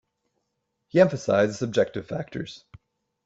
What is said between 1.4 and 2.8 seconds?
the subjective factors.